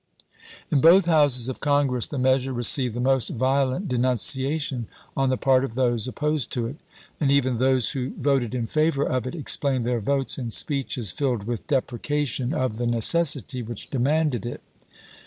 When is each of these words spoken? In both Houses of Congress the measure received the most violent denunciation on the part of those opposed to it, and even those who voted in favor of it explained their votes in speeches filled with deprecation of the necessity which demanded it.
In 0.71 0.81
both 0.81 1.05
Houses 1.05 1.47
of 1.47 1.59
Congress 1.59 2.07
the 2.07 2.17
measure 2.17 2.53
received 2.53 2.95
the 2.95 2.99
most 2.99 3.29
violent 3.29 3.87
denunciation 3.87 4.87
on 5.15 5.29
the 5.29 5.37
part 5.37 5.63
of 5.63 5.75
those 5.75 6.07
opposed 6.07 6.51
to 6.53 6.65
it, 6.65 6.77
and 7.19 7.29
even 7.31 7.57
those 7.57 7.91
who 7.91 8.15
voted 8.17 8.55
in 8.55 8.65
favor 8.65 9.03
of 9.03 9.27
it 9.27 9.35
explained 9.35 9.85
their 9.85 9.99
votes 9.99 10.39
in 10.39 10.49
speeches 10.49 11.11
filled 11.11 11.43
with 11.43 11.67
deprecation 11.67 12.51
of 12.51 12.77
the 12.77 12.87
necessity 12.87 13.61
which 13.61 13.91
demanded 13.91 14.43
it. 14.43 14.63